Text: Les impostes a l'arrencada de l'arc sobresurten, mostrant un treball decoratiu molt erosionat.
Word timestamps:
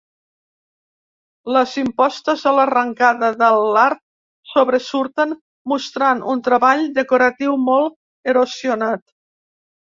Les 1.57 1.73
impostes 1.81 2.45
a 2.51 2.53
l'arrencada 2.59 3.29
de 3.41 3.49
l'arc 3.75 4.01
sobresurten, 4.53 5.37
mostrant 5.73 6.25
un 6.35 6.43
treball 6.49 6.83
decoratiu 6.97 7.55
molt 7.69 8.33
erosionat. 8.35 9.07